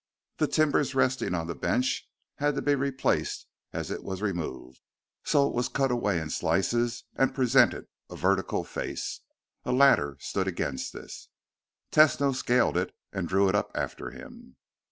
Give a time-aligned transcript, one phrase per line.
[0.37, 4.81] The timbers resting on the bench had to be replaced as it was removed;
[5.23, 9.19] so it was cut away in slices and presented a vertical face.
[9.63, 11.29] A ladder stood against this.
[11.91, 14.55] Tesno scaled it and drew it up after him.